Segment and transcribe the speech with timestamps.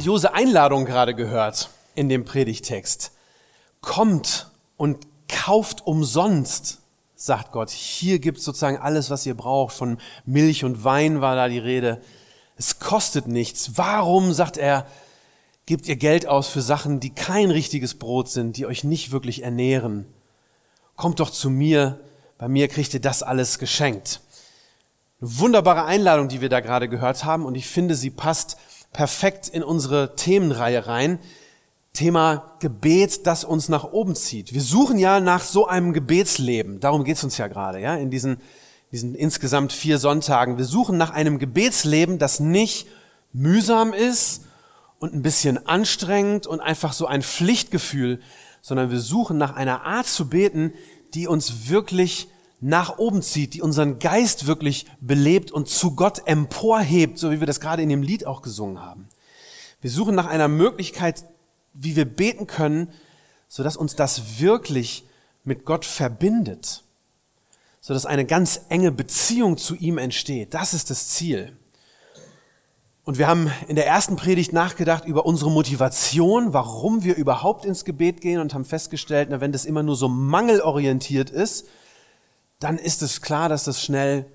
[0.00, 3.12] Grandiose Einladung gerade gehört in dem Predigtext.
[3.82, 6.78] Kommt und kauft umsonst,
[7.16, 7.68] sagt Gott.
[7.68, 9.74] Hier gibt sozusagen alles, was ihr braucht.
[9.74, 12.00] Von Milch und Wein war da die Rede.
[12.56, 13.72] Es kostet nichts.
[13.76, 14.86] Warum, sagt er,
[15.66, 19.42] gebt ihr Geld aus für Sachen, die kein richtiges Brot sind, die euch nicht wirklich
[19.42, 20.06] ernähren?
[20.96, 22.00] Kommt doch zu mir.
[22.38, 24.22] Bei mir kriegt ihr das alles geschenkt.
[25.20, 28.56] Eine wunderbare Einladung, die wir da gerade gehört haben und ich finde, sie passt
[28.92, 31.18] perfekt in unsere Themenreihe rein.
[31.92, 34.54] Thema Gebet, das uns nach oben zieht.
[34.54, 36.80] Wir suchen ja nach so einem Gebetsleben.
[36.80, 38.38] Darum geht's uns ja gerade, ja, in diesen,
[38.92, 40.56] diesen insgesamt vier Sonntagen.
[40.56, 42.86] Wir suchen nach einem Gebetsleben, das nicht
[43.32, 44.44] mühsam ist
[44.98, 48.20] und ein bisschen anstrengend und einfach so ein Pflichtgefühl,
[48.62, 50.72] sondern wir suchen nach einer Art zu beten,
[51.14, 52.28] die uns wirklich
[52.60, 57.46] nach oben zieht, die unseren Geist wirklich belebt und zu Gott emporhebt, so wie wir
[57.46, 59.08] das gerade in dem Lied auch gesungen haben.
[59.80, 61.24] Wir suchen nach einer Möglichkeit,
[61.72, 62.92] wie wir beten können,
[63.48, 65.04] so dass uns das wirklich
[65.42, 66.84] mit Gott verbindet,
[67.80, 70.52] so dass eine ganz enge Beziehung zu ihm entsteht.
[70.52, 71.56] Das ist das Ziel.
[73.04, 77.86] Und wir haben in der ersten Predigt nachgedacht über unsere Motivation, warum wir überhaupt ins
[77.86, 81.66] Gebet gehen und haben festgestellt, na, wenn das immer nur so mangelorientiert ist,
[82.60, 84.26] dann ist es klar, dass das schnell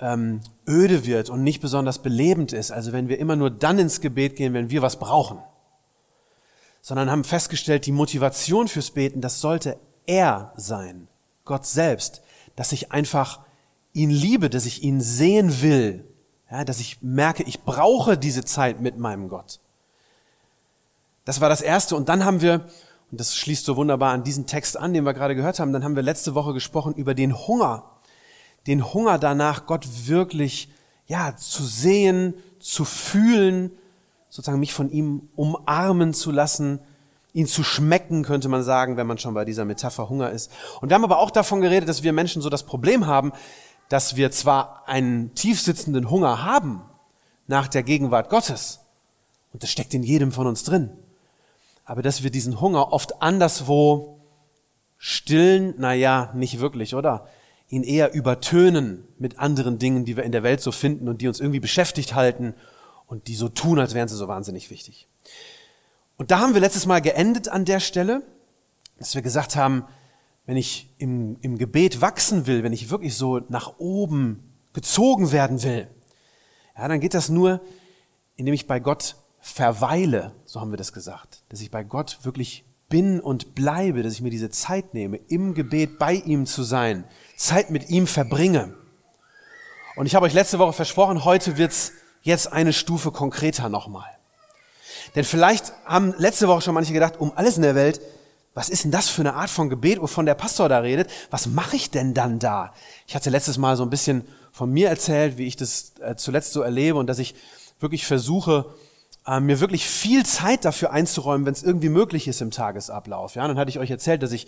[0.00, 2.70] ähm, öde wird und nicht besonders belebend ist.
[2.70, 5.38] Also wenn wir immer nur dann ins Gebet gehen, wenn wir was brauchen.
[6.82, 11.08] Sondern haben festgestellt, die Motivation fürs Beten, das sollte er sein,
[11.44, 12.22] Gott selbst,
[12.54, 13.40] dass ich einfach
[13.92, 16.04] ihn liebe, dass ich ihn sehen will,
[16.50, 19.60] ja, dass ich merke, ich brauche diese Zeit mit meinem Gott.
[21.24, 21.96] Das war das Erste.
[21.96, 22.66] Und dann haben wir
[23.10, 25.72] und das schließt so wunderbar an diesen Text an, den wir gerade gehört haben.
[25.72, 27.84] Dann haben wir letzte Woche gesprochen über den Hunger.
[28.66, 30.68] Den Hunger danach, Gott wirklich,
[31.06, 33.70] ja, zu sehen, zu fühlen,
[34.28, 36.80] sozusagen mich von ihm umarmen zu lassen,
[37.32, 40.50] ihn zu schmecken, könnte man sagen, wenn man schon bei dieser Metapher Hunger ist.
[40.80, 43.32] Und wir haben aber auch davon geredet, dass wir Menschen so das Problem haben,
[43.88, 46.82] dass wir zwar einen tiefsitzenden Hunger haben
[47.46, 48.80] nach der Gegenwart Gottes,
[49.52, 50.90] und das steckt in jedem von uns drin,
[51.86, 54.20] aber dass wir diesen Hunger oft anderswo
[54.98, 57.28] stillen, naja, nicht wirklich, oder?
[57.68, 61.28] Ihn eher übertönen mit anderen Dingen, die wir in der Welt so finden und die
[61.28, 62.54] uns irgendwie beschäftigt halten
[63.06, 65.08] und die so tun, als wären sie so wahnsinnig wichtig.
[66.16, 68.22] Und da haben wir letztes Mal geendet an der Stelle,
[68.98, 69.84] dass wir gesagt haben,
[70.44, 75.62] wenn ich im, im Gebet wachsen will, wenn ich wirklich so nach oben gezogen werden
[75.62, 75.88] will,
[76.76, 77.60] ja, dann geht das nur,
[78.34, 82.64] indem ich bei Gott verweile, so haben wir das gesagt, dass ich bei Gott wirklich
[82.88, 87.04] bin und bleibe, dass ich mir diese Zeit nehme, im Gebet bei ihm zu sein,
[87.36, 88.74] Zeit mit ihm verbringe.
[89.96, 94.08] Und ich habe euch letzte Woche versprochen, heute wird's jetzt eine Stufe konkreter nochmal.
[95.14, 98.00] Denn vielleicht haben letzte Woche schon manche gedacht, um alles in der Welt,
[98.54, 101.10] was ist denn das für eine Art von Gebet, wovon der Pastor da redet?
[101.28, 102.72] Was mache ich denn dann da?
[103.06, 106.54] Ich hatte letztes Mal so ein bisschen von mir erzählt, wie ich das äh, zuletzt
[106.54, 107.34] so erlebe und dass ich
[107.78, 108.74] wirklich versuche,
[109.26, 113.34] äh, mir wirklich viel Zeit dafür einzuräumen, wenn es irgendwie möglich ist im Tagesablauf.
[113.34, 114.46] Ja, dann hatte ich euch erzählt, dass ich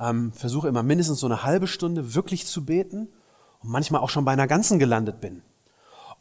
[0.00, 3.08] ähm, versuche immer mindestens so eine halbe Stunde wirklich zu beten
[3.60, 5.42] und manchmal auch schon bei einer ganzen gelandet bin.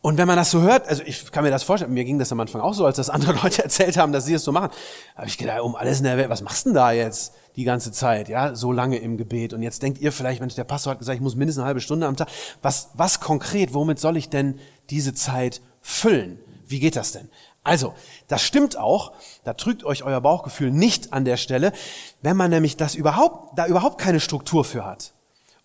[0.01, 2.31] Und wenn man das so hört, also ich kann mir das vorstellen, mir ging das
[2.31, 4.69] am Anfang auch so, als das andere Leute erzählt haben, dass sie es so machen,
[5.15, 7.63] habe ich gedacht, um alles in der Welt, was machst du denn da jetzt die
[7.63, 9.53] ganze Zeit, ja, so lange im Gebet?
[9.53, 11.81] Und jetzt denkt ihr vielleicht, Mensch, der Pastor hat gesagt, ich muss mindestens eine halbe
[11.81, 12.29] Stunde am Tag.
[12.61, 14.59] Was, was konkret, womit soll ich denn
[14.91, 16.39] diese Zeit füllen?
[16.67, 17.29] Wie geht das denn?
[17.67, 17.93] Also,
[18.29, 19.11] das stimmt auch,
[19.43, 21.73] da trügt euch euer Bauchgefühl nicht an der Stelle,
[22.21, 25.11] wenn man nämlich das überhaupt, da überhaupt keine Struktur für hat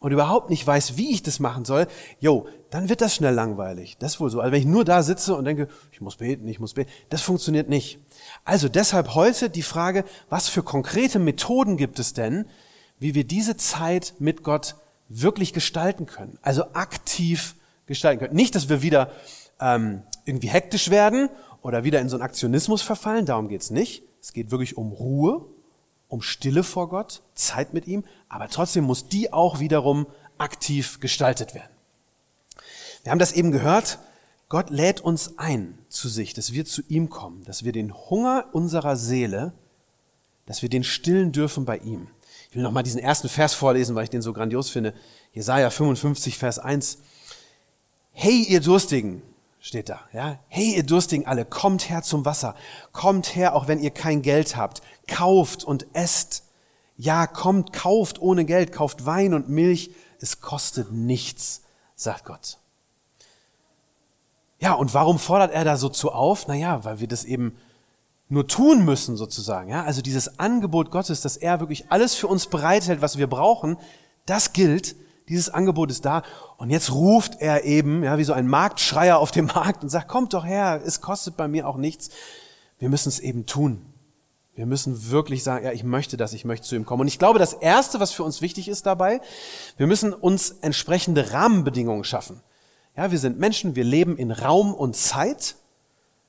[0.00, 1.86] und überhaupt nicht weiß, wie ich das machen soll,
[2.18, 3.98] jo, dann wird das schnell langweilig.
[4.00, 4.40] Das ist wohl so.
[4.40, 7.22] Also wenn ich nur da sitze und denke, ich muss beten, ich muss beten, das
[7.22, 8.00] funktioniert nicht.
[8.44, 12.46] Also deshalb heute die Frage, was für konkrete Methoden gibt es denn,
[12.98, 14.74] wie wir diese Zeit mit Gott
[15.08, 16.36] wirklich gestalten können?
[16.42, 17.54] Also aktiv
[17.86, 18.34] gestalten können.
[18.34, 19.12] Nicht, dass wir wieder
[19.60, 21.30] ähm, irgendwie hektisch werden
[21.62, 24.02] oder wieder in so einen Aktionismus verfallen, darum geht's nicht.
[24.20, 25.46] Es geht wirklich um Ruhe,
[26.08, 30.06] um Stille vor Gott, Zeit mit ihm, aber trotzdem muss die auch wiederum
[30.38, 31.70] aktiv gestaltet werden.
[33.02, 33.98] Wir haben das eben gehört,
[34.48, 38.46] Gott lädt uns ein zu sich, dass wir zu ihm kommen, dass wir den Hunger
[38.52, 39.54] unserer Seele,
[40.46, 42.08] dass wir den stillen dürfen bei ihm.
[42.50, 44.92] Ich will nochmal diesen ersten Vers vorlesen, weil ich den so grandios finde.
[45.32, 46.98] Jesaja 55, Vers 1.
[48.10, 49.22] Hey, ihr Durstigen,
[49.62, 50.38] steht da, ja.
[50.48, 52.54] Hey, ihr Durstigen alle, kommt her zum Wasser.
[52.92, 54.82] Kommt her, auch wenn ihr kein Geld habt.
[55.06, 56.44] Kauft und esst.
[56.96, 59.92] Ja, kommt, kauft ohne Geld, kauft Wein und Milch.
[60.20, 61.62] Es kostet nichts,
[61.94, 62.58] sagt Gott.
[64.58, 66.48] Ja, und warum fordert er da so zu auf?
[66.48, 67.56] Naja, weil wir das eben
[68.28, 69.70] nur tun müssen sozusagen.
[69.70, 73.76] Ja, also dieses Angebot Gottes, dass er wirklich alles für uns bereithält, was wir brauchen,
[74.26, 74.96] das gilt.
[75.32, 76.22] Dieses Angebot ist da.
[76.58, 80.06] Und jetzt ruft er eben, ja, wie so ein Marktschreier auf dem Markt und sagt,
[80.06, 82.10] kommt doch her, es kostet bei mir auch nichts.
[82.78, 83.86] Wir müssen es eben tun.
[84.54, 87.00] Wir müssen wirklich sagen, ja, ich möchte das, ich möchte zu ihm kommen.
[87.00, 89.22] Und ich glaube, das Erste, was für uns wichtig ist dabei,
[89.78, 92.42] wir müssen uns entsprechende Rahmenbedingungen schaffen.
[92.94, 95.56] Ja, wir sind Menschen, wir leben in Raum und Zeit.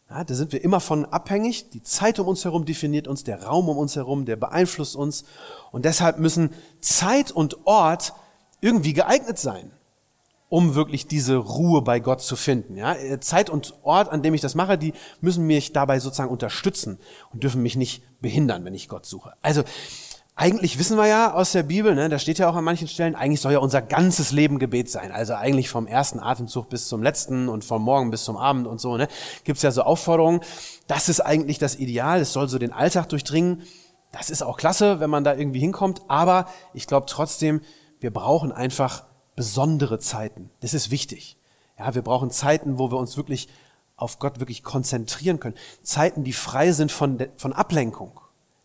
[0.10, 1.72] Ja, da sind wir immer von abhängig.
[1.72, 5.26] Die Zeit um uns herum definiert uns, der Raum um uns herum, der beeinflusst uns.
[5.74, 8.14] Und deshalb müssen Zeit und Ort
[8.64, 9.72] irgendwie geeignet sein,
[10.48, 12.78] um wirklich diese Ruhe bei Gott zu finden.
[12.78, 16.98] Ja, Zeit und Ort, an dem ich das mache, die müssen mich dabei sozusagen unterstützen
[17.34, 19.34] und dürfen mich nicht behindern, wenn ich Gott suche.
[19.42, 19.64] Also
[20.36, 23.16] eigentlich wissen wir ja aus der Bibel, ne, da steht ja auch an manchen Stellen,
[23.16, 25.12] eigentlich soll ja unser ganzes Leben Gebet sein.
[25.12, 28.80] Also eigentlich vom ersten Atemzug bis zum letzten und vom Morgen bis zum Abend und
[28.80, 28.96] so.
[28.98, 29.10] Ne,
[29.44, 30.40] Gibt ja so Aufforderungen.
[30.88, 32.22] Das ist eigentlich das Ideal.
[32.22, 33.62] Es soll so den Alltag durchdringen.
[34.12, 36.02] Das ist auch klasse, wenn man da irgendwie hinkommt.
[36.08, 37.62] Aber ich glaube trotzdem,
[38.04, 39.06] wir brauchen einfach
[39.36, 40.52] besondere Zeiten.
[40.60, 41.38] Das ist wichtig.
[41.80, 43.50] Ja, wir brauchen Zeiten, wo wir uns wirklich
[43.96, 45.56] auf Gott wirklich konzentrieren können.
[45.82, 48.20] Zeiten, die frei sind von, von Ablenkung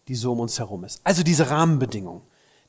[0.08, 1.00] die so um uns herum ist.
[1.04, 2.22] Also diese Rahmenbedingungen,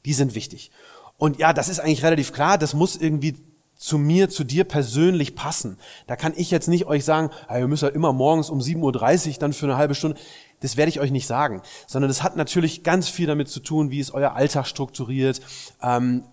[0.05, 0.71] die sind wichtig.
[1.17, 3.37] Und ja, das ist eigentlich relativ klar, das muss irgendwie
[3.75, 5.77] zu mir, zu dir persönlich passen.
[6.05, 9.27] Da kann ich jetzt nicht euch sagen, hey, ihr müsst ja immer morgens um 7.30
[9.27, 10.19] Uhr dann für eine halbe Stunde.
[10.59, 13.89] Das werde ich euch nicht sagen, sondern das hat natürlich ganz viel damit zu tun,
[13.89, 15.39] wie ist euer Alltag strukturiert,
[15.81, 16.25] ähm,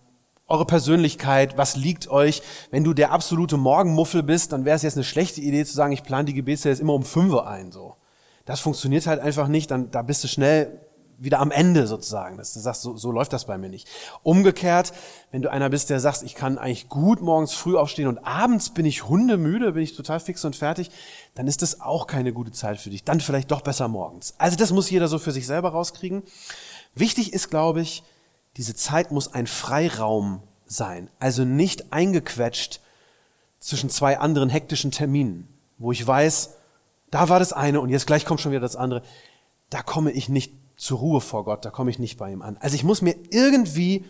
[0.49, 2.43] eure Persönlichkeit, was liegt euch.
[2.71, 5.93] Wenn du der absolute Morgenmuffel bist, dann wäre es jetzt eine schlechte Idee zu sagen,
[5.93, 7.73] ich plane die Gebetszeit jetzt immer um 5 Uhr ein.
[7.73, 7.97] So.
[8.45, 10.81] Das funktioniert halt einfach nicht, dann da bist du schnell
[11.19, 12.37] wieder am Ende sozusagen.
[12.37, 13.89] Dass du sagst, so, so läuft das bei mir nicht.
[14.23, 14.93] Umgekehrt,
[15.31, 18.71] wenn du einer bist, der sagt, ich kann eigentlich gut morgens früh aufstehen und abends
[18.71, 20.91] bin ich hundemüde, bin ich total fix und fertig,
[21.35, 23.05] dann ist das auch keine gute Zeit für dich.
[23.05, 24.35] Dann vielleicht doch besser morgens.
[24.39, 26.23] Also das muss jeder so für sich selber rauskriegen.
[26.95, 28.03] Wichtig ist, glaube ich,
[28.57, 31.11] diese Zeit muss ein Freiraum sein.
[31.19, 32.81] Also nicht eingequetscht
[33.59, 35.49] zwischen zwei anderen hektischen Terminen,
[35.79, 36.55] wo ich weiß,
[37.11, 39.03] da war das eine und jetzt gleich kommt schon wieder das andere.
[39.71, 42.57] Da komme ich nicht zur Ruhe vor Gott, da komme ich nicht bei ihm an.
[42.59, 44.05] Also ich muss mir irgendwie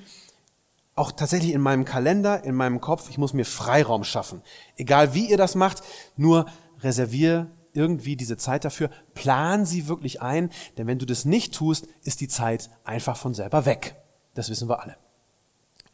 [0.95, 4.43] auch tatsächlich in meinem Kalender, in meinem Kopf, ich muss mir Freiraum schaffen.
[4.77, 5.83] Egal wie ihr das macht,
[6.17, 6.47] nur
[6.81, 11.87] reservier irgendwie diese Zeit dafür, plan sie wirklich ein, denn wenn du das nicht tust,
[12.03, 13.97] ist die Zeit einfach von selber weg.
[14.37, 14.97] Das wissen wir alle.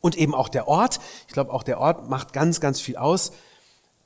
[0.00, 3.32] Und eben auch der Ort, ich glaube auch der Ort macht ganz, ganz viel aus.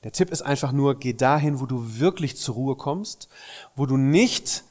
[0.04, 3.28] Der Tipp ist einfach nur, geh dahin, wo du wirklich zur Ruhe kommst,
[3.74, 4.62] wo du nicht,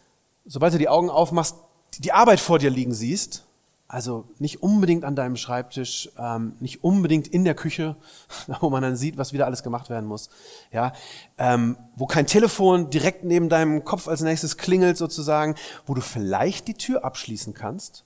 [0.45, 1.57] sobald du die Augen aufmachst,
[1.97, 3.44] die Arbeit vor dir liegen siehst,
[3.88, 7.95] also nicht unbedingt an deinem Schreibtisch, ähm, nicht unbedingt in der Küche,
[8.59, 10.29] wo man dann sieht, was wieder alles gemacht werden muss,
[10.71, 10.94] ja,
[11.38, 16.68] ähm, wo kein Telefon direkt neben deinem Kopf als nächstes klingelt sozusagen, wo du vielleicht
[16.68, 18.06] die Tür abschließen kannst,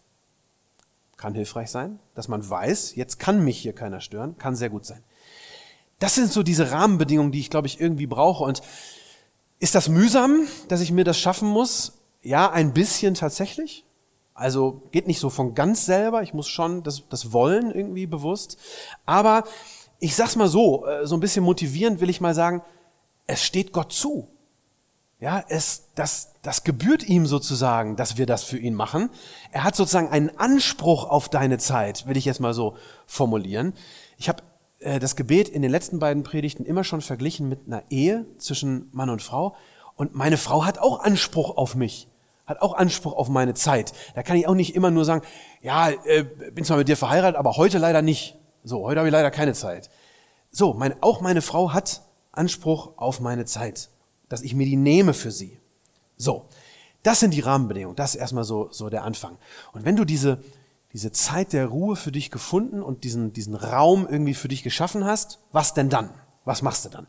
[1.19, 4.85] kann hilfreich sein, dass man weiß, jetzt kann mich hier keiner stören, kann sehr gut
[4.85, 5.03] sein.
[5.99, 8.61] Das sind so diese Rahmenbedingungen, die ich glaube ich irgendwie brauche und
[9.59, 11.99] ist das mühsam, dass ich mir das schaffen muss?
[12.21, 13.85] Ja, ein bisschen tatsächlich.
[14.33, 16.23] Also geht nicht so von ganz selber.
[16.23, 18.57] Ich muss schon das, das Wollen irgendwie bewusst.
[19.05, 19.43] Aber
[19.99, 22.61] ich sag's mal so, äh, so ein bisschen motivierend will ich mal sagen,
[23.27, 24.29] es steht Gott zu.
[25.19, 29.09] Ja, es, das, das gebührt ihm sozusagen, dass wir das für ihn machen.
[29.51, 33.73] Er hat sozusagen einen Anspruch auf deine Zeit, will ich jetzt mal so formulieren.
[34.17, 34.43] Ich habe
[34.79, 38.87] äh, das Gebet in den letzten beiden Predigten immer schon verglichen mit einer Ehe zwischen
[38.93, 39.55] Mann und Frau.
[39.95, 42.07] Und meine Frau hat auch Anspruch auf mich,
[42.45, 43.91] hat auch Anspruch auf meine Zeit.
[44.15, 45.25] Da kann ich auch nicht immer nur sagen,
[45.61, 46.23] ja, äh,
[46.53, 48.37] bin zwar mit dir verheiratet, aber heute leider nicht.
[48.63, 49.89] So, heute habe ich leider keine Zeit.
[50.49, 53.89] So, mein, auch meine Frau hat Anspruch auf meine Zeit,
[54.29, 55.59] dass ich mir die nehme für sie.
[56.15, 56.45] So,
[57.03, 57.95] das sind die Rahmenbedingungen.
[57.95, 59.37] Das ist erstmal so, so der Anfang.
[59.73, 60.39] Und wenn du diese,
[60.93, 65.05] diese Zeit der Ruhe für dich gefunden und diesen, diesen Raum irgendwie für dich geschaffen
[65.05, 66.13] hast, was denn dann?
[66.45, 67.07] Was machst du dann?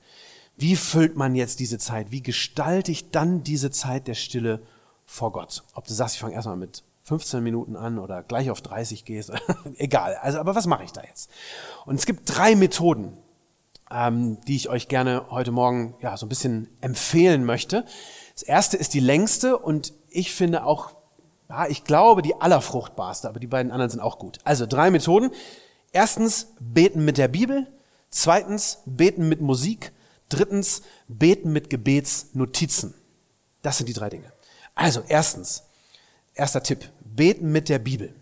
[0.57, 2.11] Wie füllt man jetzt diese Zeit?
[2.11, 4.63] Wie gestalte ich dann diese Zeit der Stille
[5.07, 5.65] vor Gott?
[5.75, 9.33] Ob du sagst, ich fange erstmal mit 15 Minuten an oder gleich auf 30 gehst,
[9.79, 10.17] egal.
[10.17, 11.31] Also, aber was mache ich da jetzt?
[11.87, 13.17] Und es gibt drei Methoden,
[13.93, 17.85] ähm, die ich euch gerne heute Morgen ja, so ein bisschen empfehlen möchte.
[18.35, 20.93] Das erste ist die längste und ich finde auch,
[21.49, 24.39] ja, ich glaube, die allerfruchtbarste, aber die beiden anderen sind auch gut.
[24.45, 25.31] Also drei Methoden.
[25.93, 27.67] Erstens, beten mit der Bibel.
[28.11, 29.93] Zweitens, beten mit Musik.
[30.29, 32.95] Drittens, beten mit Gebetsnotizen.
[33.63, 34.33] Das sind die drei Dinge.
[34.77, 35.65] Also erstens,
[36.35, 38.15] erster Tipp, beten mit der Bibel.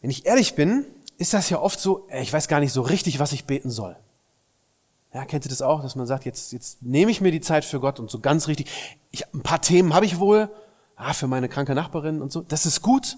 [0.00, 0.84] Wenn ich ehrlich bin,
[1.18, 3.96] ist das ja oft so, ich weiß gar nicht so richtig, was ich beten soll.
[5.16, 7.64] Ja, kennt ihr das auch, dass man sagt, jetzt, jetzt nehme ich mir die Zeit
[7.64, 8.68] für Gott und so ganz richtig.
[9.10, 10.50] Ich, ein paar Themen habe ich wohl,
[10.94, 12.42] ah, für meine kranke Nachbarin und so.
[12.42, 13.16] Das ist gut,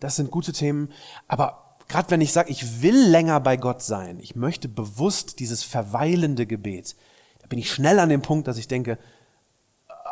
[0.00, 0.90] das sind gute Themen.
[1.28, 5.62] Aber gerade wenn ich sage, ich will länger bei Gott sein, ich möchte bewusst dieses
[5.62, 6.96] verweilende Gebet,
[7.40, 8.98] da bin ich schnell an dem Punkt, dass ich denke,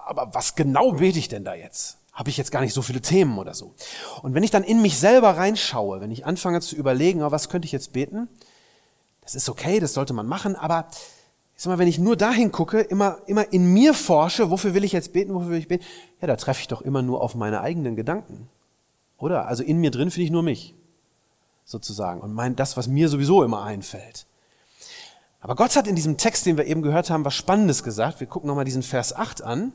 [0.04, 1.96] aber was genau bete ich denn da jetzt?
[2.12, 3.74] Habe ich jetzt gar nicht so viele Themen oder so.
[4.20, 7.48] Und wenn ich dann in mich selber reinschaue, wenn ich anfange zu überlegen, oh, was
[7.48, 8.28] könnte ich jetzt beten,
[9.22, 10.88] das ist okay, das sollte man machen, aber
[11.56, 14.84] ich sag mal, wenn ich nur dahin gucke, immer, immer in mir forsche, wofür will
[14.84, 15.84] ich jetzt beten, wofür will ich beten,
[16.20, 18.48] ja, da treffe ich doch immer nur auf meine eigenen Gedanken.
[19.18, 19.46] Oder?
[19.46, 20.74] Also in mir drin finde ich nur mich.
[21.64, 22.20] Sozusagen.
[22.20, 24.26] Und mein, das, was mir sowieso immer einfällt.
[25.40, 28.20] Aber Gott hat in diesem Text, den wir eben gehört haben, was Spannendes gesagt.
[28.20, 29.72] Wir gucken nochmal diesen Vers 8 an.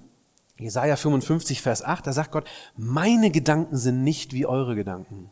[0.60, 5.30] Jesaja 55, Vers 8, da sagt Gott, meine Gedanken sind nicht wie eure Gedanken.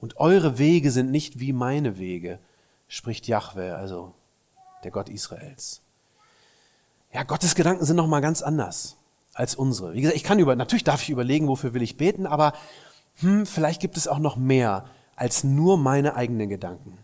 [0.00, 2.38] Und eure Wege sind nicht wie meine Wege,
[2.88, 4.14] spricht Jahwe, also
[4.84, 5.82] der Gott Israels.
[7.12, 8.96] Ja, Gottes Gedanken sind nochmal ganz anders
[9.34, 9.94] als unsere.
[9.94, 12.52] Wie gesagt, ich kann über, natürlich darf ich überlegen, wofür will ich beten, aber
[13.16, 14.84] hm, vielleicht gibt es auch noch mehr
[15.16, 16.98] als nur meine eigenen Gedanken.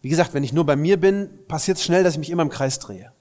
[0.00, 2.42] Wie gesagt, wenn ich nur bei mir bin, passiert es schnell, dass ich mich immer
[2.42, 3.12] im Kreis drehe.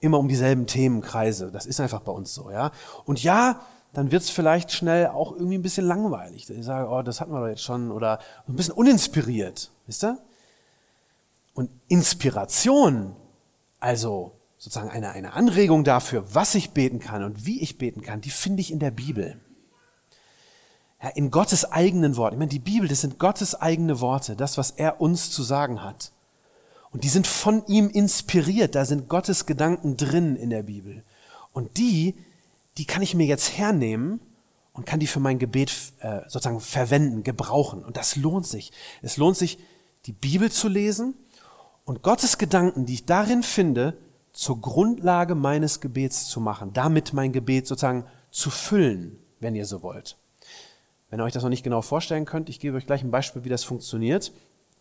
[0.00, 1.50] Immer um dieselben Themen kreise.
[1.50, 2.70] Das ist einfach bei uns so, ja.
[3.04, 3.60] Und ja,
[3.92, 6.48] dann wird es vielleicht schnell auch irgendwie ein bisschen langweilig.
[6.48, 10.18] Ich sage, oh, das hatten wir doch jetzt schon, oder ein bisschen uninspiriert, wisst ihr?
[11.58, 13.16] Und Inspiration,
[13.80, 18.20] also sozusagen eine, eine Anregung dafür, was ich beten kann und wie ich beten kann,
[18.20, 19.40] die finde ich in der Bibel.
[21.02, 22.36] Ja, in Gottes eigenen Worten.
[22.36, 25.82] Ich meine, die Bibel, das sind Gottes eigene Worte, das, was er uns zu sagen
[25.82, 26.12] hat.
[26.92, 31.02] Und die sind von ihm inspiriert, da sind Gottes Gedanken drin in der Bibel.
[31.52, 32.14] Und die,
[32.76, 34.20] die kann ich mir jetzt hernehmen
[34.74, 37.84] und kann die für mein Gebet äh, sozusagen verwenden, gebrauchen.
[37.84, 38.70] Und das lohnt sich.
[39.02, 39.58] Es lohnt sich,
[40.06, 41.14] die Bibel zu lesen
[41.88, 43.96] und Gottes Gedanken, die ich darin finde,
[44.34, 49.82] zur Grundlage meines Gebets zu machen, damit mein Gebet sozusagen zu füllen, wenn ihr so
[49.82, 50.18] wollt.
[51.08, 53.44] Wenn ihr euch das noch nicht genau vorstellen könnt, ich gebe euch gleich ein Beispiel,
[53.44, 54.32] wie das funktioniert.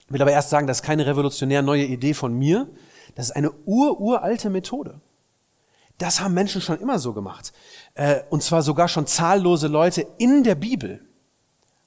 [0.06, 2.68] Ich will aber erst sagen, das ist keine revolutionär neue Idee von mir.
[3.16, 5.00] Das ist eine ururalte Methode.
[6.00, 7.54] Das haben Menschen schon immer so gemacht.
[7.94, 11.00] Äh, und zwar sogar schon zahllose Leute in der Bibel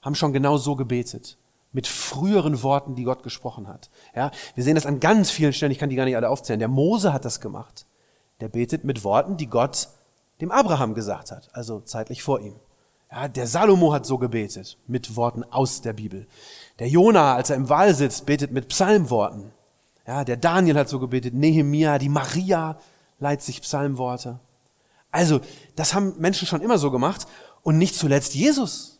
[0.01, 1.37] haben schon genau so gebetet
[1.71, 3.89] mit früheren Worten, die Gott gesprochen hat.
[4.15, 6.59] Ja, wir sehen das an ganz vielen Stellen, ich kann die gar nicht alle aufzählen.
[6.59, 7.85] Der Mose hat das gemacht.
[8.41, 9.89] Der betet mit Worten, die Gott
[10.41, 12.55] dem Abraham gesagt hat, also zeitlich vor ihm.
[13.11, 16.27] Ja, der Salomo hat so gebetet, mit Worten aus der Bibel.
[16.79, 19.51] Der Jona, als er im Wall sitzt, betet mit Psalmworten.
[20.07, 22.79] Ja, der Daniel hat so gebetet, Nehemia, die Maria
[23.19, 24.39] leiht sich Psalmworte.
[25.11, 25.41] Also,
[25.75, 27.27] das haben Menschen schon immer so gemacht
[27.63, 28.90] und nicht zuletzt Jesus.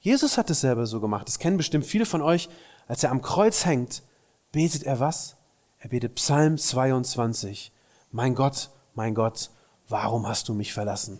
[0.00, 1.26] Jesus hat es selber so gemacht.
[1.26, 2.48] Das kennen bestimmt viele von euch.
[2.88, 4.02] Als er am Kreuz hängt,
[4.52, 5.36] betet er was?
[5.78, 7.72] Er betet Psalm 22.
[8.12, 9.50] Mein Gott, mein Gott,
[9.88, 11.18] warum hast du mich verlassen?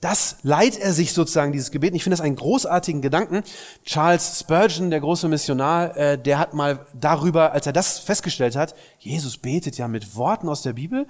[0.00, 1.94] Das leiht er sich sozusagen, dieses Gebet.
[1.94, 3.42] Ich finde das einen großartigen Gedanken.
[3.84, 8.74] Charles Spurgeon, der große Missionar, äh, der hat mal darüber, als er das festgestellt hat,
[8.98, 11.06] Jesus betet ja mit Worten aus der Bibel,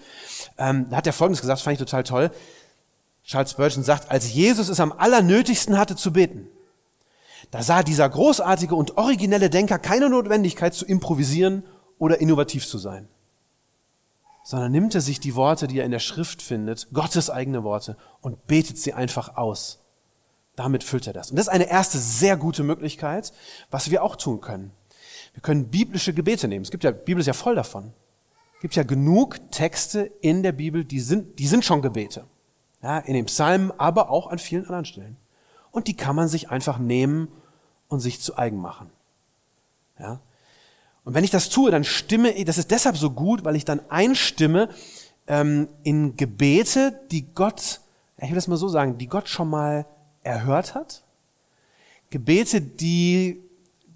[0.57, 2.31] ähm, da hat er Folgendes gesagt, das fand ich total toll.
[3.25, 6.49] Charles Spurgeon sagt, als Jesus es am allernötigsten hatte zu beten,
[7.51, 11.65] da sah dieser großartige und originelle Denker keine Notwendigkeit zu improvisieren
[11.99, 13.09] oder innovativ zu sein,
[14.45, 17.97] sondern nimmt er sich die Worte, die er in der Schrift findet, Gottes eigene Worte,
[18.21, 19.83] und betet sie einfach aus.
[20.57, 21.31] Damit füllt er das.
[21.31, 23.33] Und das ist eine erste sehr gute Möglichkeit,
[23.71, 24.73] was wir auch tun können.
[25.35, 26.63] Wir können biblische Gebete nehmen.
[26.63, 27.93] Es gibt ja, die Bibel ist ja voll davon.
[28.55, 32.25] Es gibt ja genug Texte in der Bibel, die sind, die sind schon Gebete.
[32.83, 35.17] Ja, in den Psalmen, aber auch an vielen anderen Stellen
[35.77, 37.29] und die kann man sich einfach nehmen
[37.89, 38.89] und sich zu eigen machen.
[39.99, 40.21] Ja?
[41.05, 43.67] Und wenn ich das tue, dann stimme ich, das ist deshalb so gut, weil ich
[43.67, 44.71] dann einstimme
[45.27, 47.83] ähm, in Gebete, die Gott,
[48.17, 49.85] ich will das mal so sagen, die Gott schon mal
[50.23, 51.03] erhört hat.
[52.09, 53.43] Gebete, die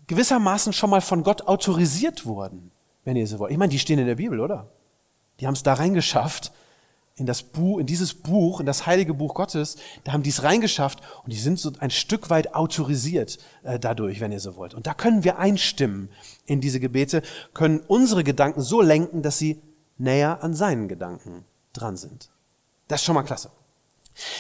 [0.06, 2.72] gewissermaßen schon mal von Gott autorisiert wurden,
[3.04, 3.52] wenn ihr so wollt.
[3.52, 4.68] Ich meine, die stehen in der Bibel, oder?
[5.40, 6.52] Die haben es da reingeschafft
[7.20, 10.42] in das Buch, in dieses Buch, in das heilige Buch Gottes, da haben die es
[10.42, 14.74] reingeschafft und die sind so ein Stück weit autorisiert äh, dadurch, wenn ihr so wollt.
[14.74, 16.08] Und da können wir einstimmen
[16.46, 17.22] in diese Gebete,
[17.52, 19.60] können unsere Gedanken so lenken, dass sie
[19.98, 22.30] näher an seinen Gedanken dran sind.
[22.88, 23.50] Das ist schon mal klasse.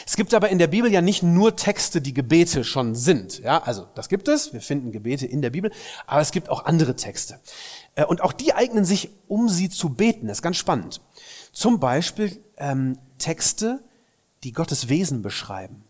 [0.06, 3.38] Es gibt aber in der Bibel ja nicht nur Texte, die Gebete schon sind.
[3.40, 4.52] Ja, also das gibt es.
[4.52, 5.70] Wir finden Gebete in der Bibel,
[6.06, 7.40] aber es gibt auch andere Texte.
[7.94, 10.26] Äh, und auch die eignen sich, um sie zu beten.
[10.26, 11.00] Das ist ganz spannend.
[11.52, 13.80] Zum Beispiel ähm, Texte,
[14.44, 15.84] die Gottes Wesen beschreiben,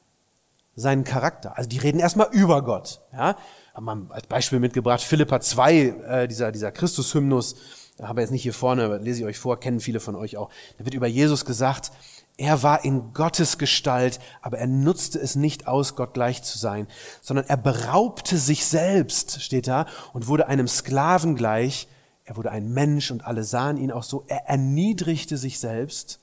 [0.75, 1.57] seinen Charakter.
[1.57, 3.01] Also die reden erstmal über Gott.
[3.13, 3.37] Ja?
[3.75, 7.57] Haben wir als Beispiel mitgebracht, Philippa 2, äh, dieser, dieser Christus-Hymnus,
[8.03, 10.51] habe jetzt nicht hier vorne, lese ich euch vor, kennen viele von euch auch.
[10.79, 11.93] Da wird über Jesus gesagt,
[12.37, 16.87] er war in Gottes Gestalt, aber er nutzte es nicht aus, Gott gleich zu sein,
[17.21, 21.87] sondern er beraubte sich selbst, steht da, und wurde einem Sklaven gleich
[22.31, 24.23] er wurde ein Mensch und alle sahen ihn auch so.
[24.29, 26.21] Er erniedrigte sich selbst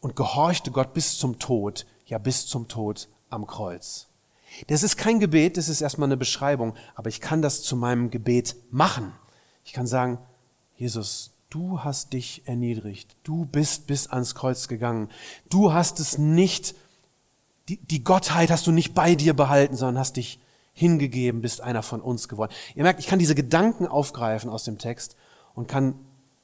[0.00, 4.08] und gehorchte Gott bis zum Tod, ja bis zum Tod am Kreuz.
[4.68, 8.08] Das ist kein Gebet, das ist erstmal eine Beschreibung, aber ich kann das zu meinem
[8.10, 9.12] Gebet machen.
[9.62, 10.16] Ich kann sagen,
[10.74, 15.10] Jesus, du hast dich erniedrigt, du bist bis ans Kreuz gegangen,
[15.50, 16.74] du hast es nicht,
[17.68, 20.40] die, die Gottheit hast du nicht bei dir behalten, sondern hast dich
[20.74, 22.52] hingegeben, bist einer von uns geworden.
[22.74, 25.16] Ihr merkt, ich kann diese Gedanken aufgreifen aus dem Text
[25.54, 25.94] und kann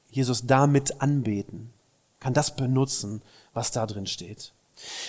[0.09, 1.73] Jesus damit anbeten,
[2.21, 3.23] kann das benutzen,
[3.53, 4.53] was da drin steht.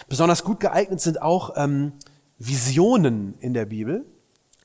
[0.10, 1.94] Besonders gut geeignet sind auch ähm,
[2.40, 4.06] Visionen in der Bibel.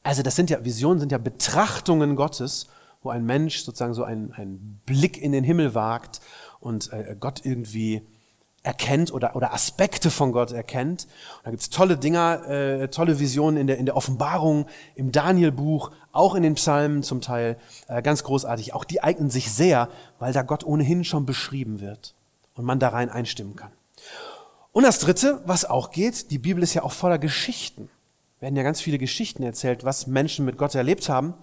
[0.03, 2.67] Also das sind ja Visionen, sind ja Betrachtungen Gottes,
[3.03, 6.21] wo ein Mensch sozusagen so einen, einen Blick in den Himmel wagt
[6.61, 8.03] und äh, Gott irgendwie
[8.67, 11.05] erkennt oder, oder Aspekte von Gott erkennt.
[11.05, 15.93] Und da gibt's tolle Dinger, äh, tolle Visionen in der, in der Offenbarung, im Danielbuch,
[16.11, 17.57] auch in den Psalmen zum Teil,
[17.87, 18.75] äh, ganz großartig.
[18.75, 22.15] Auch die eignen sich sehr, weil da Gott ohnehin schon beschrieben wird
[22.55, 23.71] und man da rein einstimmen kann.
[24.73, 27.89] Und das Dritte, was auch geht, die Bibel ist ja auch voller Geschichten.
[28.41, 31.35] Werden ja ganz viele Geschichten erzählt, was Menschen mit Gott erlebt haben.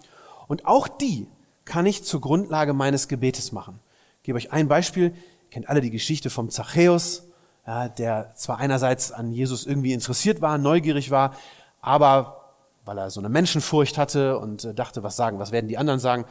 [0.47, 1.27] Und auch die
[1.63, 3.79] kann ich zur Grundlage meines Gebetes machen.
[4.17, 5.13] Ich gebe euch ein Beispiel
[5.53, 7.27] kennt alle die Geschichte vom Zachäus,
[7.65, 11.35] ja, der zwar einerseits an Jesus irgendwie interessiert war, neugierig war,
[11.79, 15.77] aber weil er so eine Menschenfurcht hatte und äh, dachte, was sagen, was werden die
[15.77, 16.25] anderen sagen,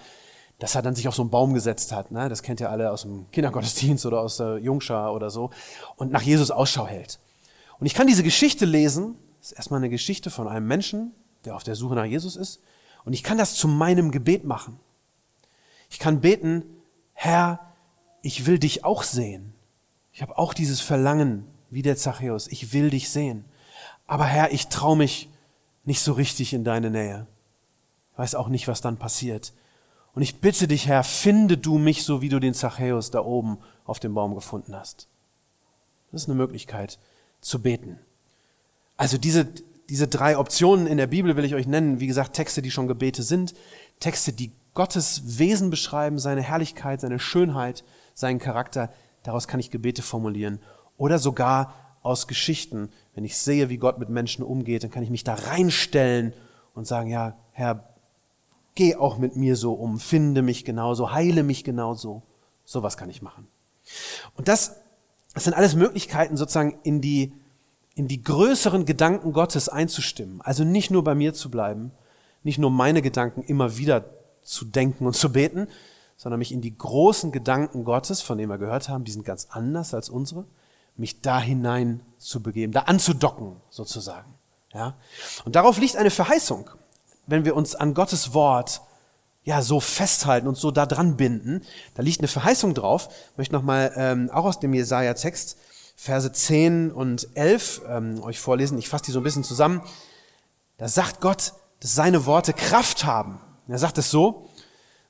[0.59, 2.11] dass er dann sich auf so einen Baum gesetzt hat.
[2.11, 2.29] Ne?
[2.29, 5.51] Das kennt ihr alle aus dem Kindergottesdienst oder aus der Jungschar oder so.
[5.97, 7.19] Und nach Jesus Ausschau hält.
[7.79, 9.17] Und ich kann diese Geschichte lesen.
[9.41, 11.13] Das ist erstmal eine Geschichte von einem Menschen,
[11.45, 12.61] der auf der Suche nach Jesus ist.
[13.05, 14.79] Und ich kann das zu meinem Gebet machen.
[15.89, 16.65] Ich kann beten,
[17.15, 17.72] Herr,
[18.23, 19.53] ich will dich auch sehen.
[20.13, 22.47] Ich habe auch dieses Verlangen wie der Zachäus.
[22.49, 23.45] Ich will dich sehen.
[24.07, 25.29] Aber Herr, ich traue mich
[25.85, 27.27] nicht so richtig in deine Nähe.
[28.13, 29.53] Ich weiß auch nicht, was dann passiert.
[30.15, 33.59] Und ich bitte dich, Herr, finde du mich so, wie du den Zachäus da oben
[33.85, 35.09] auf dem Baum gefunden hast.
[36.11, 36.99] Das ist eine Möglichkeit
[37.41, 37.99] zu beten.
[38.99, 39.49] Also diese,
[39.89, 41.99] diese drei Optionen in der Bibel will ich euch nennen.
[41.99, 43.55] Wie gesagt, Texte, die schon Gebete sind.
[43.99, 47.83] Texte, die Gottes Wesen beschreiben, seine Herrlichkeit, seine Schönheit
[48.15, 48.91] seinen Charakter,
[49.23, 50.61] daraus kann ich Gebete formulieren.
[50.97, 52.91] Oder sogar aus Geschichten.
[53.15, 56.33] Wenn ich sehe, wie Gott mit Menschen umgeht, dann kann ich mich da reinstellen
[56.75, 57.89] und sagen, ja, Herr,
[58.75, 62.23] geh auch mit mir so um, finde mich genauso, heile mich genauso.
[62.65, 63.47] Sowas kann ich machen.
[64.37, 64.77] Und das,
[65.35, 67.33] das sind alles Möglichkeiten, sozusagen in die,
[67.95, 70.41] in die größeren Gedanken Gottes einzustimmen.
[70.41, 71.93] Also nicht nur bei mir zu bleiben,
[72.43, 74.05] nicht nur meine Gedanken immer wieder
[74.43, 75.69] zu denken und zu beten,
[76.17, 79.49] sondern mich in die großen Gedanken Gottes, von denen wir gehört haben, die sind ganz
[79.51, 80.45] anders als unsere,
[80.97, 84.35] mich da hinein zu begeben, da anzudocken sozusagen.
[84.73, 84.95] Ja?
[85.45, 86.71] Und darauf liegt eine Verheißung,
[87.27, 88.83] wenn wir uns an Gottes Wort
[89.45, 91.63] ja so festhalten und so da dran binden.
[91.95, 93.09] Da liegt eine Verheißung drauf.
[93.33, 95.57] Ich möchte nochmal ähm, auch aus dem Jesaja-Text
[95.97, 98.79] Verse 10 und 11 ähm, euch vorlesen.
[98.79, 99.83] Ich fasse die so ein bisschen zusammen.
[100.79, 103.41] Da sagt Gott, dass seine Worte Kraft haben.
[103.69, 104.49] Er sagt es so,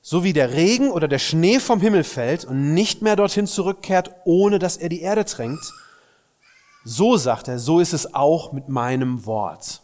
[0.05, 4.11] so wie der Regen oder der Schnee vom Himmel fällt und nicht mehr dorthin zurückkehrt,
[4.25, 5.71] ohne dass er die Erde tränkt,
[6.83, 9.81] so sagt er, so ist es auch mit meinem Wort.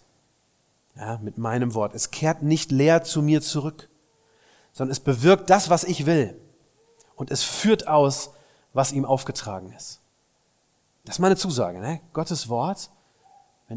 [0.97, 1.95] Ja, mit meinem Wort.
[1.95, 3.87] Es kehrt nicht leer zu mir zurück,
[4.73, 6.37] sondern es bewirkt das, was ich will.
[7.15, 8.31] Und es führt aus,
[8.73, 10.01] was ihm aufgetragen ist.
[11.05, 11.79] Das ist meine Zusage.
[11.79, 12.01] Ne?
[12.11, 12.89] Gottes Wort,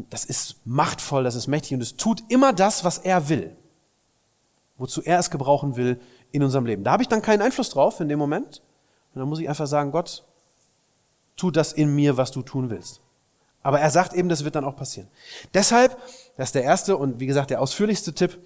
[0.09, 3.55] das ist machtvoll, das ist mächtig und es tut immer das, was er will.
[4.77, 6.01] Wozu er es gebrauchen will
[6.33, 6.83] in unserem Leben.
[6.83, 8.61] Da habe ich dann keinen Einfluss drauf in dem Moment.
[9.13, 10.25] Und dann muss ich einfach sagen, Gott,
[11.37, 12.99] tu das in mir, was du tun willst.
[13.61, 15.07] Aber er sagt eben, das wird dann auch passieren.
[15.53, 15.95] Deshalb,
[16.35, 18.37] das ist der erste und wie gesagt der ausführlichste Tipp,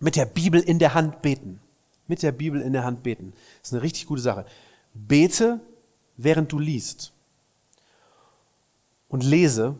[0.00, 1.60] mit der Bibel in der Hand beten.
[2.06, 3.32] Mit der Bibel in der Hand beten.
[3.60, 4.44] Das ist eine richtig gute Sache.
[4.92, 5.60] Bete,
[6.16, 7.12] während du liest.
[9.10, 9.76] und lese,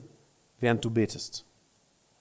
[0.59, 1.45] während du betest.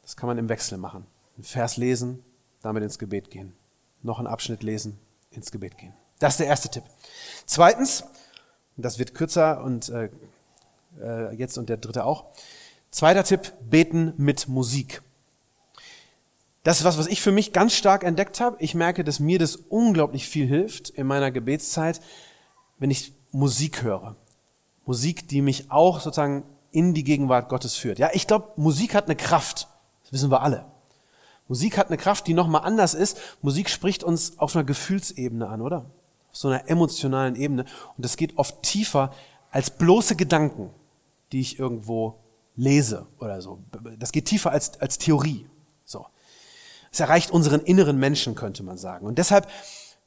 [0.04, 1.06] Das kann man im Wechsel machen.
[1.38, 2.24] Ein Vers lesen,
[2.62, 3.54] damit ins Gebet gehen.
[4.02, 4.98] Noch einen Abschnitt lesen,
[5.32, 5.94] ins Gebet gehen.
[6.20, 6.84] Das ist der erste Tipp.
[7.46, 8.04] Zweitens,
[8.78, 10.10] das wird kürzer und äh,
[11.02, 12.26] äh, jetzt und der dritte auch.
[12.92, 15.02] Zweiter Tipp, beten mit Musik.
[16.64, 18.58] Das ist was, was ich für mich ganz stark entdeckt habe.
[18.60, 22.02] Ich merke, dass mir das unglaublich viel hilft in meiner Gebetszeit,
[22.80, 24.16] wenn ich Musik höre.
[24.86, 28.00] Musik, die mich auch sozusagen in die Gegenwart Gottes führt.
[28.00, 29.68] Ja, ich glaube, Musik hat eine Kraft.
[30.04, 30.66] Das wissen wir alle.
[31.50, 33.20] Musik hat eine Kraft, die nochmal anders ist.
[33.42, 35.90] Musik spricht uns auf einer Gefühlsebene an, oder?
[36.30, 37.66] Auf so einer emotionalen Ebene.
[37.98, 39.12] Und das geht oft tiefer
[39.52, 40.70] als bloße Gedanken,
[41.32, 42.20] die ich irgendwo
[42.56, 43.60] lese oder so.
[43.98, 45.48] Das geht tiefer als, als Theorie.
[45.86, 46.06] So.
[46.92, 49.08] Es erreicht unseren inneren Menschen, könnte man sagen.
[49.08, 49.48] Und deshalb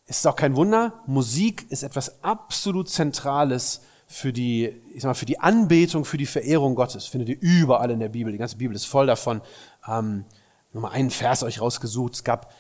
[0.07, 5.15] ist es auch kein Wunder, Musik ist etwas absolut Zentrales für die, ich sag mal,
[5.15, 7.07] für die Anbetung, für die Verehrung Gottes.
[7.07, 8.31] Findet ihr überall in der Bibel.
[8.31, 9.41] Die ganze Bibel ist voll davon.
[9.89, 10.25] Ähm,
[10.73, 12.15] nur mal einen Vers euch rausgesucht.
[12.15, 12.53] Es gab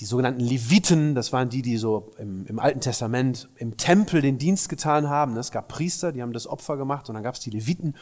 [0.00, 4.38] die sogenannten Leviten, das waren die, die so im, im, Alten Testament im Tempel den
[4.38, 5.36] Dienst getan haben.
[5.36, 7.94] Es gab Priester, die haben das Opfer gemacht und dann gab es die Leviten.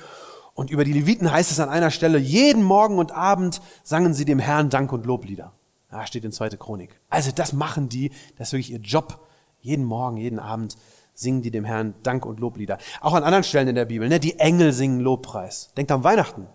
[0.54, 4.24] Und über die Leviten heißt es an einer Stelle, jeden Morgen und Abend sangen sie
[4.24, 5.52] dem Herrn Dank und Loblieder.
[5.90, 7.00] Da steht in zweite Chronik.
[7.08, 9.26] Also das machen die, das ist wirklich ihr Job.
[9.60, 10.76] Jeden Morgen, jeden Abend
[11.14, 12.78] singen die dem Herrn Dank und Loblieder.
[13.00, 14.20] Auch an anderen Stellen in der Bibel, ne?
[14.20, 15.72] die Engel singen Lobpreis.
[15.76, 16.46] Denkt an Weihnachten,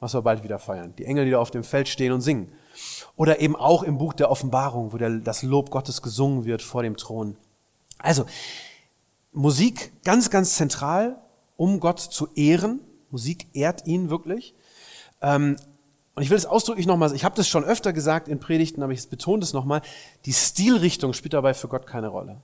[0.00, 0.94] was wir bald wieder feiern.
[0.96, 2.52] Die Engel, die da auf dem Feld stehen und singen.
[3.16, 6.82] Oder eben auch im Buch der Offenbarung, wo der, das Lob Gottes gesungen wird vor
[6.82, 7.36] dem Thron.
[7.98, 8.26] Also,
[9.32, 11.18] Musik ganz, ganz zentral,
[11.56, 12.80] um Gott zu ehren.
[13.10, 14.54] Musik ehrt ihn wirklich.
[15.22, 15.56] Ähm,
[16.14, 18.92] und ich will es ausdrücklich nochmal, ich habe das schon öfter gesagt in Predigten, aber
[18.92, 19.82] ich betone das nochmal,
[20.24, 22.40] die Stilrichtung spielt dabei für Gott keine Rolle.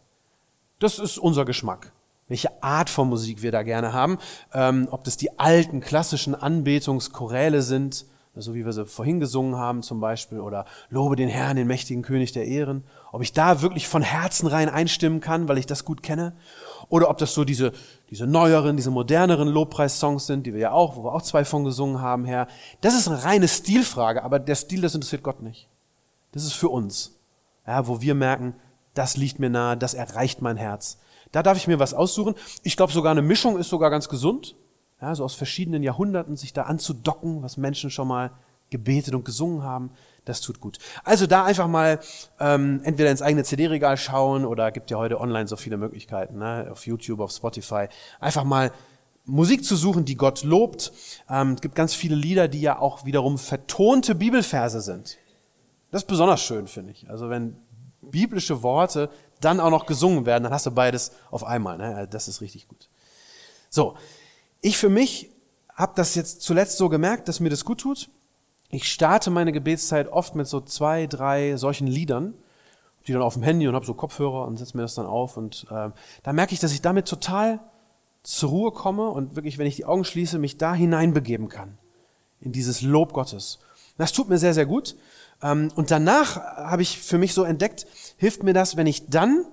[0.78, 1.92] Das ist unser Geschmack.
[2.32, 4.16] Welche Art von Musik wir da gerne haben,
[4.54, 9.82] ähm, ob das die alten klassischen Anbetungschoräle sind, so wie wir sie vorhin gesungen haben
[9.82, 13.86] zum Beispiel, oder Lobe den Herrn, den mächtigen König der Ehren, ob ich da wirklich
[13.86, 16.34] von Herzen rein einstimmen kann, weil ich das gut kenne,
[16.88, 17.72] oder ob das so diese,
[18.08, 21.64] diese neueren, diese moderneren Lobpreissongs sind, die wir ja auch, wo wir auch zwei von
[21.64, 22.46] gesungen haben, Herr.
[22.80, 25.68] Das ist eine reine Stilfrage, aber der Stil, das interessiert Gott nicht.
[26.32, 27.20] Das ist für uns,
[27.66, 28.54] ja, wo wir merken,
[28.94, 30.96] das liegt mir nahe, das erreicht mein Herz.
[31.32, 32.34] Da darf ich mir was aussuchen.
[32.62, 34.54] Ich glaube, sogar eine Mischung ist sogar ganz gesund.
[35.00, 38.30] Ja, so aus verschiedenen Jahrhunderten sich da anzudocken, was Menschen schon mal
[38.70, 39.90] gebetet und gesungen haben,
[40.24, 40.78] das tut gut.
[41.04, 42.00] Also da einfach mal
[42.40, 46.68] ähm, entweder ins eigene CD-Regal schauen oder gibt ja heute online so viele Möglichkeiten, ne?
[46.70, 47.86] auf YouTube, auf Spotify.
[48.18, 48.72] Einfach mal
[49.24, 50.92] Musik zu suchen, die Gott lobt.
[51.28, 55.18] Ähm, es gibt ganz viele Lieder, die ja auch wiederum vertonte Bibelverse sind.
[55.92, 57.08] Das ist besonders schön, finde ich.
[57.10, 57.56] Also wenn
[58.00, 59.10] biblische Worte
[59.44, 61.78] dann auch noch gesungen werden, dann hast du beides auf einmal.
[61.78, 62.08] Ne?
[62.10, 62.88] Das ist richtig gut.
[63.70, 63.94] So,
[64.60, 65.30] ich für mich
[65.74, 68.10] habe das jetzt zuletzt so gemerkt, dass mir das gut tut.
[68.70, 72.34] Ich starte meine Gebetszeit oft mit so zwei, drei solchen Liedern,
[73.06, 75.36] die dann auf dem Handy und habe so Kopfhörer und setze mir das dann auf
[75.36, 75.90] und äh,
[76.22, 77.60] da merke ich, dass ich damit total
[78.22, 81.78] zur Ruhe komme und wirklich, wenn ich die Augen schließe, mich da hineinbegeben kann
[82.40, 83.58] in dieses Lob Gottes.
[83.96, 84.96] Das tut mir sehr, sehr gut.
[85.42, 89.44] Ähm, und danach habe ich für mich so entdeckt, hilft mir das, wenn ich dann,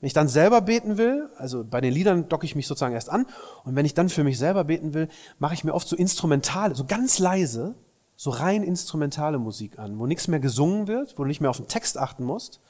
[0.00, 3.10] wenn ich dann selber beten will, also bei den Liedern docke ich mich sozusagen erst
[3.10, 3.26] an,
[3.64, 6.74] und wenn ich dann für mich selber beten will, mache ich mir oft so instrumentale,
[6.74, 7.74] so ganz leise,
[8.16, 11.56] so rein instrumentale Musik an, wo nichts mehr gesungen wird, wo du nicht mehr auf
[11.56, 12.60] den Text achten musst,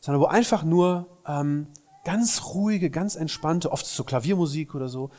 [0.00, 1.68] sondern wo einfach nur ähm,
[2.04, 5.10] ganz ruhige, ganz entspannte, oft so Klaviermusik oder so,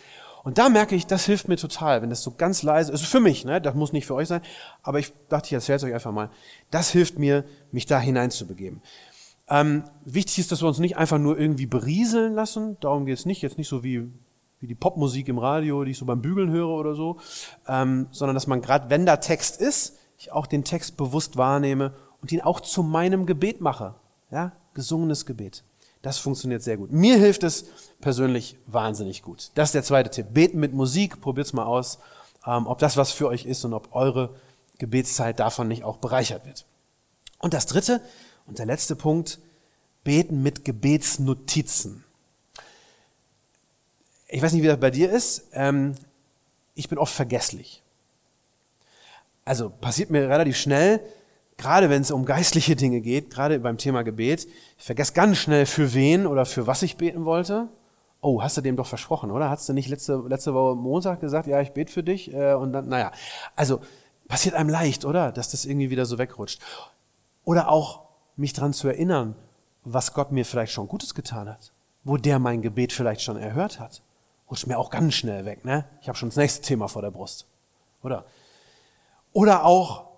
[0.43, 3.05] und da merke ich, das hilft mir total, wenn das so ganz leise ist.
[3.05, 3.61] Für mich, ne?
[3.61, 4.41] das muss nicht für euch sein,
[4.81, 6.29] aber ich dachte, ich erzähle es euch einfach mal.
[6.71, 8.81] Das hilft mir, mich da hineinzubegeben.
[9.49, 12.77] Ähm, wichtig ist, dass wir uns nicht einfach nur irgendwie berieseln lassen.
[12.79, 13.41] Darum geht es nicht.
[13.41, 14.09] Jetzt nicht so wie,
[14.59, 17.19] wie die Popmusik im Radio, die ich so beim Bügeln höre oder so,
[17.67, 21.93] ähm, sondern dass man gerade, wenn da Text ist, ich auch den Text bewusst wahrnehme
[22.21, 23.95] und ihn auch zu meinem Gebet mache.
[24.31, 25.63] Ja, gesungenes Gebet.
[26.01, 26.91] Das funktioniert sehr gut.
[26.91, 27.65] Mir hilft es
[27.99, 29.51] persönlich wahnsinnig gut.
[29.55, 30.27] Das ist der zweite Tipp.
[30.33, 31.99] Beten mit Musik, probiert's mal aus,
[32.45, 34.35] ähm, ob das was für euch ist und ob eure
[34.79, 36.65] Gebetszeit davon nicht auch bereichert wird.
[37.37, 38.01] Und das dritte
[38.47, 39.39] und der letzte Punkt,
[40.03, 42.03] beten mit Gebetsnotizen.
[44.27, 45.49] Ich weiß nicht, wie das bei dir ist.
[45.53, 45.95] Ähm,
[46.73, 47.83] ich bin oft vergesslich.
[49.45, 51.01] Also passiert mir relativ schnell,
[51.61, 54.47] gerade wenn es um geistliche Dinge geht, gerade beim Thema Gebet,
[54.77, 57.69] ich vergesse ganz schnell, für wen oder für was ich beten wollte.
[58.19, 59.49] Oh, hast du dem doch versprochen, oder?
[59.49, 62.33] Hast du nicht letzte, letzte Woche Montag gesagt, ja, ich bete für dich?
[62.33, 63.11] Äh, und dann, naja,
[63.55, 63.79] also
[64.27, 65.31] passiert einem leicht, oder?
[65.31, 66.61] Dass das irgendwie wieder so wegrutscht.
[67.43, 69.35] Oder auch mich dran zu erinnern,
[69.83, 71.73] was Gott mir vielleicht schon Gutes getan hat.
[72.03, 74.01] Wo der mein Gebet vielleicht schon erhört hat.
[74.49, 75.85] Rutscht mir auch ganz schnell weg, ne?
[76.01, 77.47] Ich habe schon das nächste Thema vor der Brust.
[78.03, 78.25] oder?
[79.33, 80.10] Oder auch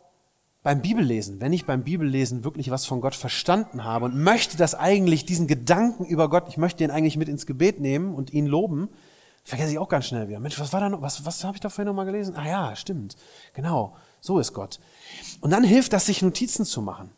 [0.63, 4.75] beim Bibellesen, wenn ich beim Bibellesen wirklich was von Gott verstanden habe und möchte das
[4.75, 8.47] eigentlich, diesen Gedanken über Gott, ich möchte den eigentlich mit ins Gebet nehmen und ihn
[8.47, 8.87] loben,
[9.43, 10.39] vergesse ich auch ganz schnell wieder.
[10.39, 12.35] Mensch, was war da noch, was, was habe ich da vorhin nochmal gelesen?
[12.37, 13.17] Ah ja, stimmt.
[13.53, 14.79] Genau, so ist Gott.
[15.41, 17.11] Und dann hilft das, sich Notizen zu machen.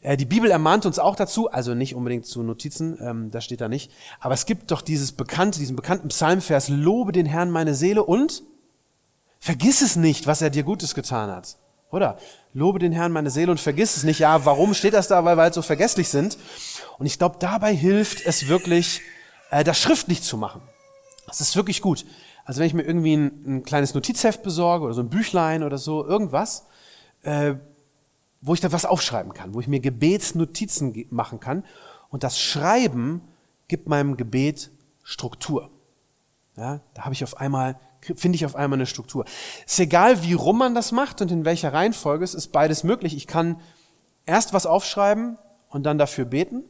[0.00, 3.60] Äh, die Bibel ermahnt uns auch dazu, also nicht unbedingt zu Notizen, ähm, das steht
[3.60, 7.74] da nicht, aber es gibt doch dieses bekannte, diesen bekannten Psalmvers, lobe den Herrn meine
[7.74, 8.42] Seele und
[9.40, 11.58] vergiss es nicht, was er dir Gutes getan hat.
[11.90, 12.18] Oder?
[12.52, 14.18] Lobe den Herrn meine Seele und vergiss es nicht.
[14.18, 15.24] Ja, warum steht das da?
[15.24, 16.36] Weil wir halt so vergesslich sind.
[16.98, 19.00] Und ich glaube, dabei hilft es wirklich,
[19.50, 20.60] äh, das schriftlich zu machen.
[21.26, 22.04] Das ist wirklich gut.
[22.44, 25.78] Also wenn ich mir irgendwie ein, ein kleines Notizheft besorge oder so ein Büchlein oder
[25.78, 26.66] so, irgendwas,
[27.22, 27.54] äh,
[28.40, 31.64] wo ich da was aufschreiben kann, wo ich mir Gebetsnotizen machen kann.
[32.08, 33.22] Und das Schreiben
[33.66, 34.70] gibt meinem Gebet
[35.02, 35.70] Struktur.
[36.56, 39.24] Ja, da habe ich auf einmal finde ich auf einmal eine Struktur.
[39.66, 43.16] Ist egal, wie rum man das macht und in welcher Reihenfolge, es ist beides möglich.
[43.16, 43.60] Ich kann
[44.26, 46.64] erst was aufschreiben und dann dafür beten.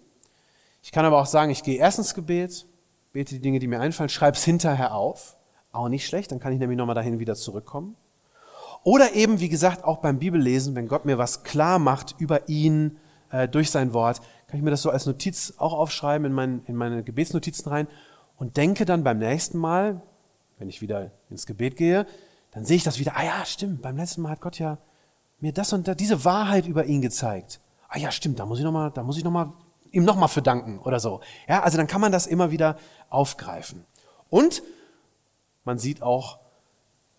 [0.82, 2.66] Ich kann aber auch sagen, ich gehe erst ins Gebet,
[3.12, 5.36] bete die Dinge, die mir einfallen, schreibe es hinterher auf.
[5.72, 7.96] Auch nicht schlecht, dann kann ich nämlich nochmal dahin wieder zurückkommen.
[8.84, 12.98] Oder eben, wie gesagt, auch beim Bibellesen, wenn Gott mir was klar macht über ihn,
[13.30, 16.62] äh, durch sein Wort, kann ich mir das so als Notiz auch aufschreiben in, mein,
[16.66, 17.88] in meine Gebetsnotizen rein
[18.36, 20.00] und denke dann beim nächsten Mal,
[20.58, 22.06] wenn ich wieder ins Gebet gehe,
[22.50, 23.16] dann sehe ich das wieder.
[23.16, 24.78] Ah ja, stimmt, beim letzten Mal hat Gott ja
[25.40, 27.60] mir das und das, diese Wahrheit über ihn gezeigt.
[27.88, 29.52] Ah ja, stimmt, da muss ich noch mal, da muss ich noch mal
[29.90, 31.20] ihm noch mal für danken oder so.
[31.48, 32.76] Ja, also dann kann man das immer wieder
[33.08, 33.86] aufgreifen.
[34.28, 34.62] Und
[35.64, 36.40] man sieht auch,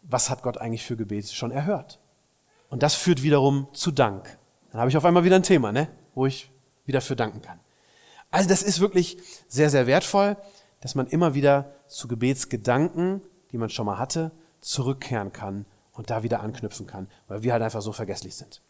[0.04, 1.99] was hat Gott eigentlich für Gebet schon erhört.
[2.69, 4.38] Und das führt wiederum zu Dank.
[4.71, 6.52] Dann habe ich auf einmal wieder ein Thema, ne, wo ich
[6.86, 7.60] wieder für danken kann.
[8.30, 10.38] Also das ist wirklich sehr, sehr wertvoll
[10.82, 13.21] dass man immer wieder zu Gebetsgedanken,
[13.52, 14.32] die man schon mal hatte,
[14.62, 18.62] zurückkehren kann und da wieder anknüpfen kann, weil wir halt einfach so vergesslich sind.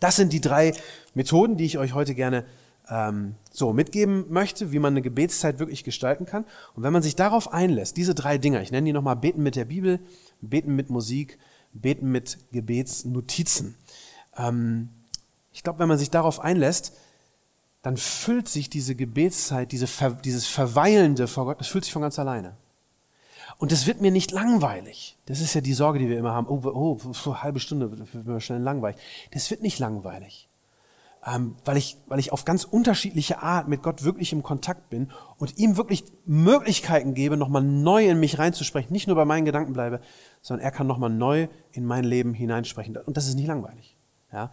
[0.00, 0.74] Das sind die drei
[1.14, 2.44] Methoden, die ich euch heute gerne
[2.88, 6.44] ähm, so mitgeben möchte, wie man eine Gebetszeit wirklich gestalten kann.
[6.74, 9.56] Und wenn man sich darauf einlässt, diese drei Dinge, ich nenne die nochmal Beten mit
[9.56, 10.00] der Bibel,
[10.40, 11.38] Beten mit Musik,
[11.72, 13.74] Beten mit Gebetsnotizen.
[14.36, 14.90] Ähm,
[15.52, 16.96] ich glaube, wenn man sich darauf einlässt,
[17.82, 19.86] dann füllt sich diese Gebetszeit, diese
[20.24, 22.56] dieses Verweilende vor Gott, das füllt sich von ganz alleine.
[23.58, 25.18] Und es wird mir nicht langweilig.
[25.26, 26.46] Das ist ja die Sorge, die wir immer haben.
[26.48, 29.00] Oh, oh eine halbe Stunde wird mir schnell langweilig.
[29.32, 30.48] Das wird nicht langweilig.
[31.26, 35.10] Ähm, weil, ich, weil ich auf ganz unterschiedliche Art mit Gott wirklich im Kontakt bin
[35.38, 38.92] und ihm wirklich Möglichkeiten gebe, nochmal neu in mich reinzusprechen.
[38.92, 40.00] Nicht nur bei meinen Gedanken bleibe,
[40.40, 42.96] sondern er kann nochmal neu in mein Leben hineinsprechen.
[42.96, 43.96] Und das ist nicht langweilig.
[44.32, 44.52] Ja?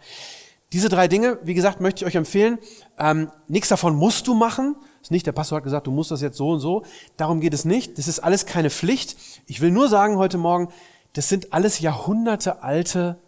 [0.72, 2.58] Diese drei Dinge, wie gesagt, möchte ich euch empfehlen.
[2.98, 4.76] Ähm, nichts davon musst du machen.
[5.00, 6.82] ist nicht, der Pastor hat gesagt, du musst das jetzt so und so.
[7.16, 7.98] Darum geht es nicht.
[7.98, 9.16] Das ist alles keine Pflicht.
[9.46, 10.68] Ich will nur sagen heute Morgen,
[11.12, 13.18] das sind alles Jahrhunderte alte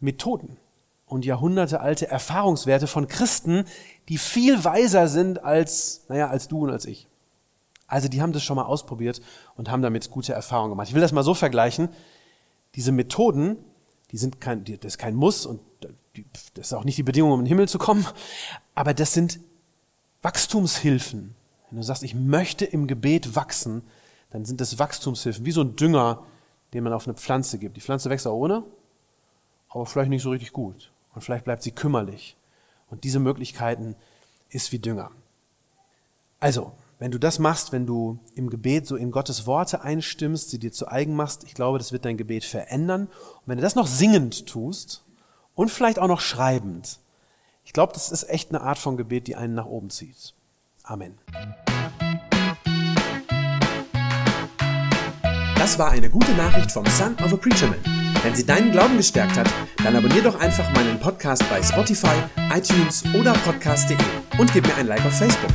[0.00, 0.58] Methoden
[1.06, 3.64] und Jahrhunderte alte Erfahrungswerte von Christen,
[4.08, 7.08] die viel weiser sind als, naja, als du und als ich.
[7.86, 9.20] Also die haben das schon mal ausprobiert
[9.54, 10.88] und haben damit gute Erfahrungen gemacht.
[10.88, 11.88] Ich will das mal so vergleichen.
[12.74, 13.56] Diese Methoden,
[14.10, 15.60] die sind kein, das ist kein Muss und
[16.54, 18.06] das ist auch nicht die Bedingung, um in den Himmel zu kommen,
[18.74, 19.40] aber das sind
[20.22, 21.34] Wachstumshilfen.
[21.70, 23.82] Wenn du sagst, ich möchte im Gebet wachsen,
[24.30, 26.24] dann sind das Wachstumshilfen, wie so ein Dünger,
[26.74, 27.76] den man auf eine Pflanze gibt.
[27.76, 28.64] Die Pflanze wächst auch ohne,
[29.68, 30.92] aber vielleicht nicht so richtig gut.
[31.14, 32.36] Und vielleicht bleibt sie kümmerlich.
[32.88, 33.96] Und diese Möglichkeiten
[34.50, 35.10] ist wie Dünger.
[36.38, 40.58] Also, wenn du das machst, wenn du im Gebet so in Gottes Worte einstimmst, sie
[40.58, 43.06] dir zu eigen machst, ich glaube, das wird dein Gebet verändern.
[43.06, 45.04] Und wenn du das noch singend tust,
[45.56, 47.00] und vielleicht auch noch schreibend.
[47.64, 50.34] Ich glaube, das ist echt eine Art von Gebet, die einen nach oben zieht.
[50.84, 51.18] Amen.
[55.56, 57.80] Das war eine gute Nachricht vom Son of a Preacher Man.
[58.22, 59.48] Wenn sie deinen Glauben gestärkt hat,
[59.82, 62.14] dann abonnier doch einfach meinen Podcast bei Spotify,
[62.54, 63.96] iTunes oder podcast.de
[64.38, 65.50] und gib mir ein Like auf Facebook.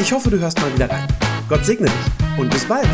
[0.00, 1.06] Ich hoffe, du hörst mal wieder rein.
[1.48, 2.88] Gott segne dich und bis bald.